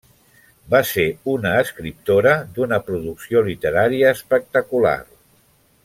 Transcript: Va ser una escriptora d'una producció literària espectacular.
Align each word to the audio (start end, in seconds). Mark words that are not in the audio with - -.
Va 0.73 0.79
ser 0.91 1.03
una 1.33 1.51
escriptora 1.65 2.33
d'una 2.57 2.79
producció 2.89 3.45
literària 3.51 4.15
espectacular. 4.19 4.97